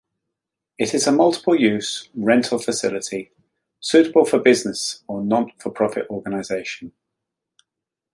[0.79, 3.29] It is a multiple-use rental facility
[3.81, 6.93] suitable for business or not-for-profit organization.